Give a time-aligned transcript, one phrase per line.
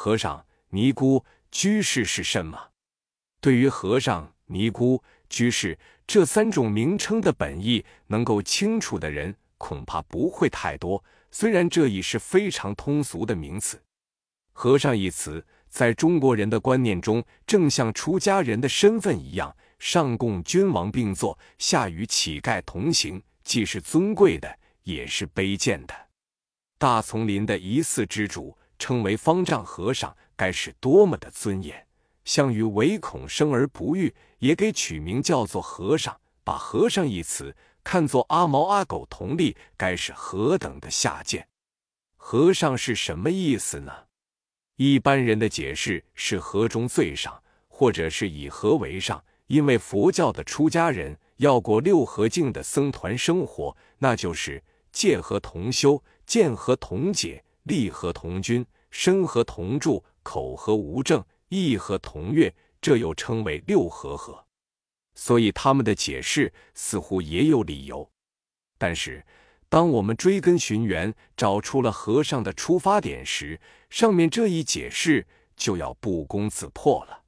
[0.00, 2.56] 和尚、尼姑、居士是什么？
[3.40, 11.02] 对于和尚、尼姑、居士这三种名称的本意能够清楚的人，恐怕不会太多。
[11.32, 13.82] 虽然这已是非常通俗的名词
[14.54, 25.94] ，“和尚”一词在中国人的观念中，正像出家人的身份一样，上供君王并坐，下与乞丐同行，既是尊贵的，也是卑贱的。
[26.78, 31.86] 大丛林的一寺之主称为方丈和尚，该是多么的尊严！
[32.24, 37.54] 项羽唯恐生而不育，也给取名叫做和尚，把和尚一词。
[37.84, 41.48] 看作阿毛阿狗同利，该是何等的下贱！
[42.16, 43.92] 和尚是什么意思呢？
[44.76, 49.24] 一般人的解释是和中最上，或者是以和为上。
[49.46, 64.44] 因为佛教的出家人要过六合境的僧团生活，那就是戒和同修，见和同解，立和同君，身和同住，口和无证，意和同悦，这又称为六合合。
[65.14, 68.08] 所以他们的解释似乎也有理由，
[68.78, 69.26] 但是
[69.68, 75.26] 当我们追根寻源，找出了和尚的出发点时，上面这一解释
[75.56, 77.24] 就要不攻自破了。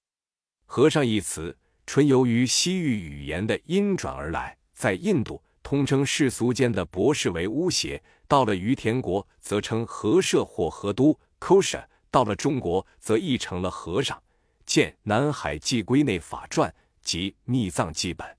[0.64, 14.22] 和尚一词纯由于西域语言的音转而来，在印度通称世俗间的博士为巫邪，到了于田国则称和社或和都 kosha，到了中国则译成了和尚。
[14.64, 16.70] 见《南海寄归内法传》。
[17.02, 18.36] 及密藏记本，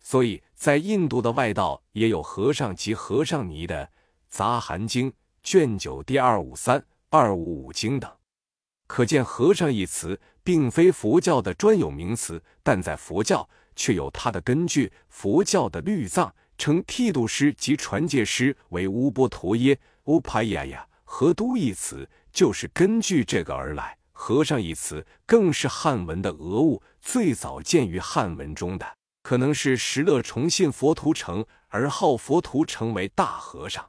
[0.00, 3.86] 所以在印度的外道也有和尚及和尚尼的
[4.28, 5.10] 《杂含经》
[5.42, 8.08] 卷九第二五三、二五五经等。
[8.86, 14.92] 可见“和尚”一词并非佛教的专有名词，但在佛教却有它的根据。
[15.08, 23.96] 佛教的律藏称剃度师及传戒师为乌波陀耶、乌帕亚呀，和都一词就是根据这个而来。
[24.12, 28.86] 和尚一词更是汉文的讹误，最早见于汉文中的，
[29.22, 33.82] 可能是石勒崇信佛图澄而号佛图澄为大和尚，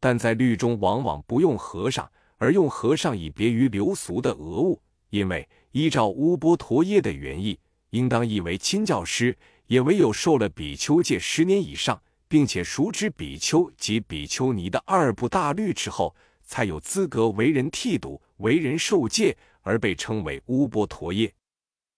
[0.00, 4.80] 但在律中往往不用和尚，而用和尚以别于流俗的讹误，
[5.10, 7.58] 因为依照乌波陀耶的原意，
[7.90, 9.36] 应当译为亲教师，
[9.66, 16.16] 也唯有受了比丘戒十年以上，并且熟知比丘及比丘尼的二部大律之后。
[16.46, 21.34] 才有资格为人剃度、为人受戒，而被称为乌波陀耶。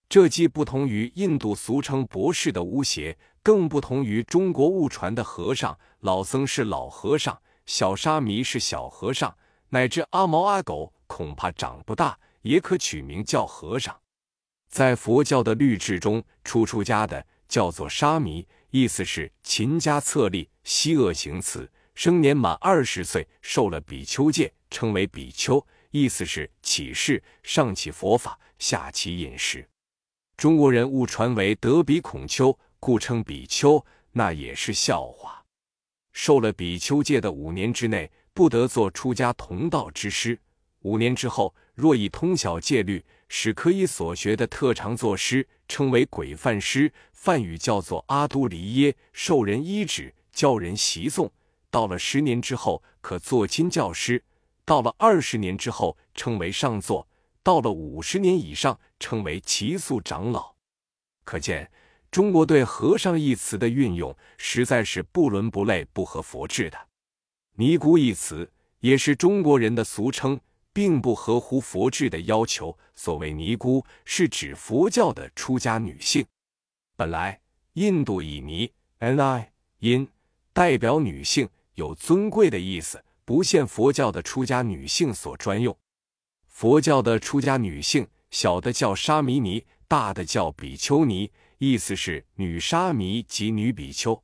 [0.09, 5.77] 这既不同于印度俗称博士的巫邪，更不同于中国误传的和尚。
[5.99, 9.37] 老僧是老和尚，小沙弥是小和尚，
[9.69, 13.95] 乃至阿毛阿狗，恐怕长不大，也可取名叫和尚。
[14.67, 21.69] 在佛教的律制中，出出家的叫做沙弥，意思是勤加策立，息恶行慈。
[21.99, 25.61] 生年满二十岁，受了比丘戒，称为比丘，
[25.91, 29.67] 意思是起誓上起佛法，下起饮食。
[30.37, 35.43] 中国人误传为得比孔丘，故称比丘，那也是笑话。
[36.13, 40.39] 受了比丘戒的五年之内，不得做出家同道之师。
[40.83, 51.29] 五年之后，若已通晓戒律，使可以所学的特长作师，称为鬼范师，梵语叫做阿都离耶，受人依止，教人习诵。
[51.71, 54.19] 到了十年之后，可做亲教师；
[54.65, 57.07] 到了二十年之后，称为上座；
[57.43, 60.55] 到了五十年以上，称为齐宿长老。
[61.23, 61.71] 可见，
[62.09, 66.87] 中国对“和尚”一词的运用，实在是不伦不类、不合佛制的。
[67.53, 70.39] 尼姑一词也是中国人的俗称，
[70.73, 72.75] 并不合乎佛制的要求。
[72.95, 76.25] 所谓尼姑，是指佛教的出家女性。
[76.95, 77.39] 本来，
[77.73, 79.45] 印度以尼 （ni）
[79.79, 80.07] 音
[80.51, 81.47] 代表女性。
[81.79, 85.75] 有尊贵的意思，不限佛教的出家女性所专用。
[86.45, 94.21] 佛教的出家女性，小的叫沙弥尼，大的叫比丘尼，意思是女沙弥及女比丘。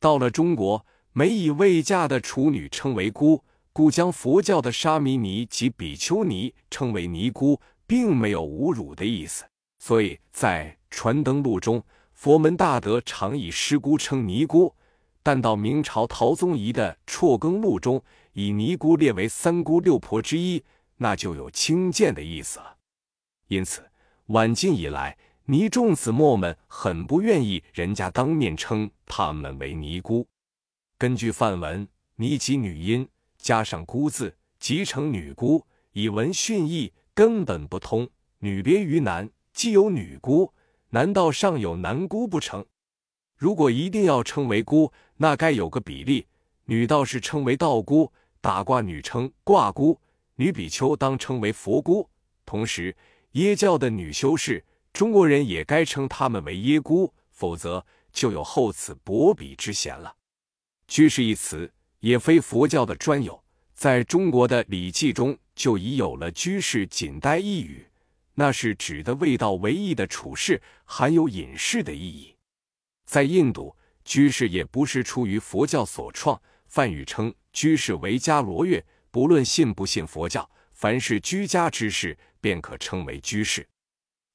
[0.00, 3.44] 到了中国，每以未嫁的处女称为姑，
[3.74, 9.44] 故将佛教的沙弥尼及比丘尼称为尼姑，并没有侮辱的意思。
[9.78, 11.84] 所以在《传灯录》中，
[12.14, 14.74] 佛门大德常以师姑称尼姑。
[15.22, 20.62] 但到明朝陶宗仪的《辍耕录》中，以尼姑列为三姑六婆之一，
[20.96, 22.76] 那就有轻贱的意思了。
[23.48, 23.90] 因此，
[24.26, 30.26] 晚近以来，尼众子墨们很不愿意人家当面称他们为尼姑。
[30.96, 31.86] 根据范文，
[32.16, 35.64] 尼及女音，加上姑字，即成女姑。
[35.92, 38.08] 以文训义，根本不通。
[38.38, 40.52] 女别于男，既有女姑，
[40.90, 42.64] 难道尚有男姑不成？
[43.38, 46.26] 如果一定要称为姑，那该有个比例。
[46.64, 50.00] 女道士称为道姑，打卦女称卦姑，
[50.34, 52.10] 女比丘当称为佛姑。
[52.44, 52.94] 同时，
[53.32, 60.12] 耶教的女修士，中国人也该称她们为耶姑，否则就有厚此薄彼之嫌了。
[60.88, 63.40] 居士一词也非佛教的专有，
[63.72, 67.86] 在中国的《礼记》中就已有了“居士仅待”一语，
[68.34, 72.34] 那是指的味道为义的处事，含有隐士的意义。
[73.08, 73.74] 在印度，
[74.04, 83.66] 居士也不是出于佛教所创，梵语称居士为迦罗月，不论信不信佛教，凡是居家之事，便可称为居士。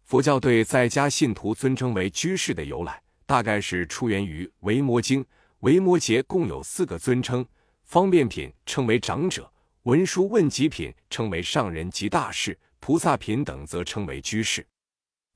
[0.01, 5.23] 佛教对在家信徒尊称为居士的由来，大概是出源于《维摩经》。
[5.59, 7.45] 维摩诘共有四个尊称：
[7.83, 9.53] 方便品称为长者，
[9.83, 14.65] 文殊问疾品称为上人及大士，菩萨品等则称为居士。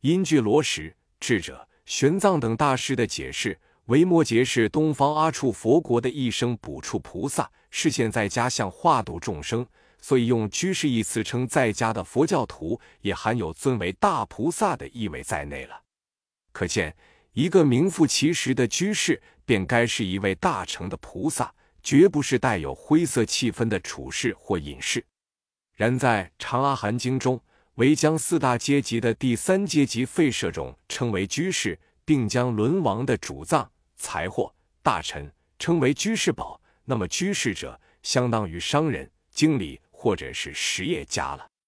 [0.01, 9.65] 因据罗什、智者、玄奘等大师的解释，维摩诘是东方阿处佛国的一生补处菩萨，是现在家相化度众生，
[10.01, 15.81] 所以用居士一词称在家的佛教徒，也含有尊为大菩萨的意味在内了。
[16.51, 16.93] 可见，
[17.31, 19.23] 一个名副其实的居士。
[19.45, 25.05] 便该是一位大乘的菩萨，绝不是带有灰色气氛的处事或隐士。
[25.73, 27.41] 然在《长阿含经》中，
[27.77, 34.51] 为将四大阶级的第三阶级废社种称为居士，并将轮王的主葬、财货、
[34.81, 36.59] 大臣称为居士宝。
[36.85, 41.51] 那么，居士者相当于商人、经理或者是实业家了。